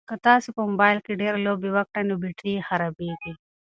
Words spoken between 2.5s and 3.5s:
یې خرابیږي.